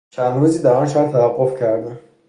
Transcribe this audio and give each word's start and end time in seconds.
چند 0.09 0.37
روزی 0.39 0.63
در 0.63 0.73
آن 0.73 0.87
شهر 0.87 1.11
توقف 1.11 1.59
کردیم. 1.59 1.99